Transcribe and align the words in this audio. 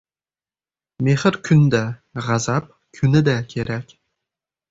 •Mehr 1.07 1.35
kunda, 1.49 1.81
g‘azab 2.29 2.71
kunida 3.01 3.35
kerak. 3.53 3.97